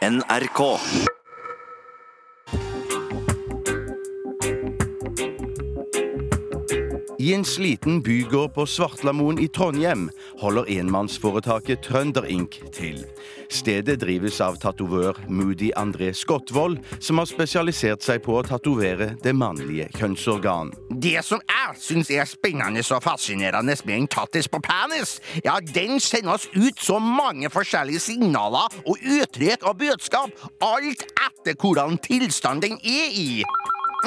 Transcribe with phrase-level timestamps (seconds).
[0.00, 0.80] NRK.
[7.20, 10.06] I en sliten bygård på Svartlamoen i Trondheim
[10.40, 13.02] holder enmannsforetaket Trønder Ink til.
[13.52, 19.36] Stedet drives av tatovør Moody André Skotvold, som har spesialisert seg på å tatovere det
[19.36, 20.72] mannlige kjønnsorgan.
[20.88, 26.00] Det som jeg syns er spennende og fascinerende med en tattis på penis, ja, den
[26.00, 32.64] sender oss ut så mange forskjellige signaler og uttrykk og budskap, alt etter hvordan tilstand
[32.64, 33.32] den er i.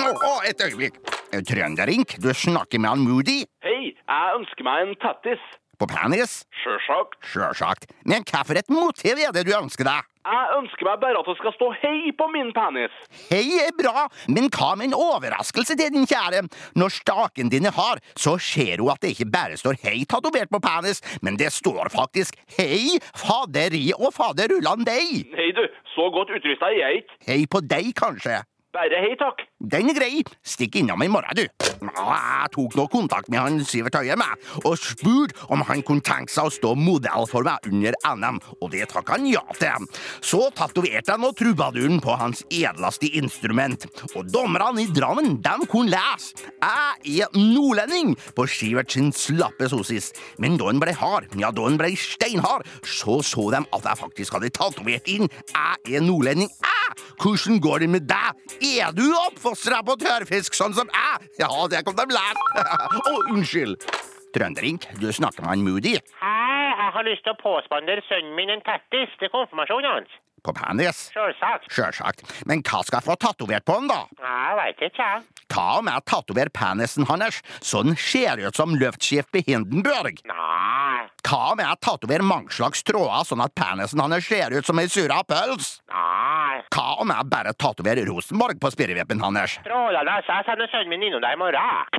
[0.00, 1.11] Å, oh, et øyeblikk.
[1.32, 5.40] Trønderink, du snakker med han Moody Hei, jeg ønsker meg en tattis.
[5.80, 6.44] på penis?
[6.62, 7.16] Sjølsagt.
[7.26, 7.86] Sjølsagt.
[8.06, 10.04] Men hva for et motiv er det du ønsker deg?
[10.22, 12.92] Jeg ønsker meg bare at det skal stå hei på min penis.
[13.32, 16.44] Hei er bra, men hva med en overraskelse til din kjære?
[16.78, 20.52] Når staken din er hard, så ser hun at det ikke bare står hei tatovert
[20.54, 25.24] på penis, men det står faktisk hei faderi og faderullan deg.
[25.34, 25.64] Hei du,
[25.96, 27.18] så godt utrusta er jeg ikke.
[27.26, 28.44] Hei på deg, kanskje.
[28.72, 29.42] Bare hei takk.
[29.60, 30.22] Den er grei.
[30.48, 31.42] Stikk innom i morgen, du.
[31.44, 36.32] Jeg tok nå kontakt med han Sivert Høie med, og spurte om han kunne tenke
[36.32, 39.84] seg å stå modell for meg under NM, og det takka han ja til.
[40.24, 45.92] Så tatoverte jeg nå trubaduren på hans edleste instrument, og dommerne i Drammen, de kunne
[45.92, 46.48] lese.
[46.62, 51.68] Jeg er nordlending på Sivert sin slappe sosis, men da han ble hard, ja, da
[51.68, 56.48] han ble steinhard, så så de at jeg faktisk hadde tatovert inn Jeg er nordlending,
[56.48, 56.81] jeg!
[57.22, 58.42] Hvordan går det med deg?
[58.72, 61.28] Er du oppfostra på tørrfisk sånn som jeg?
[61.42, 62.48] Ja, det kom de lære.
[63.12, 63.78] Å, unnskyld.
[64.32, 65.98] Trønderink, du snakker med han Moody.
[66.22, 70.20] Hei, jeg har lyst til å påspandere sønnen min en tattis til konfirmasjonen hans.
[70.42, 71.04] På penis.
[71.14, 71.68] Sjølsagt.
[71.70, 72.24] Sjølsagt.
[72.50, 74.00] Men hva skal jeg få tatovert på han, da?
[74.18, 75.44] Jeg veit ikke, jeg.
[75.52, 80.22] Hva om jeg tatoverer penisen hans så den ser ut som luftsjef på Hindenburg?
[80.26, 80.91] Nei,
[81.22, 84.88] Hva om jeg tatoverer mange slags tråder sånn at penisen hans ser ut som ei
[84.90, 85.76] sura pøls?
[85.92, 86.62] nei.
[86.74, 89.58] Hva om jeg bare tatoverer Rosenborg på spirrevippen hans?
[89.62, 91.91] Strålende, så jeg sender sønnen min innom deg i morgen.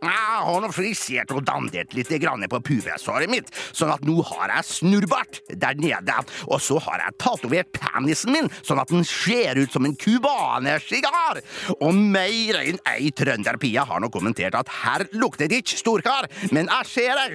[0.00, 2.08] Jeg har nå frisert og dandert litt
[2.50, 6.14] på pubesåret mitt, sånn at nå har jeg snurrbart der nede.
[6.48, 11.42] Og så har jeg tatovert penisen min, sånn at den ser ut som en cubanersigar.
[11.78, 16.70] Og mer enn ei trønderpie har nå kommentert at her lukter det ikke storkar, men
[16.70, 17.28] jeg ser det.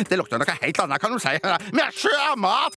[0.10, 1.36] Det lukter noe helt annet, kan du si.
[1.76, 2.68] Med sjømat!